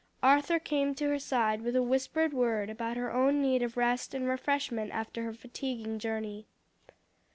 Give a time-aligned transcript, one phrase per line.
[0.23, 4.15] Arthur came to her side with a whispered word about her own need of rest
[4.15, 6.47] and refreshment after her fatiguing journey.